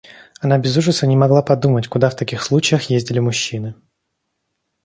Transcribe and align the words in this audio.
Она 0.39 0.57
без 0.57 0.75
ужаса 0.77 1.05
не 1.05 1.15
могла 1.15 1.43
подумать, 1.43 1.87
куда 1.87 2.09
в 2.09 2.15
таких 2.15 2.41
случаях 2.41 2.89
ездили 2.89 3.19
мужчины. 3.19 3.75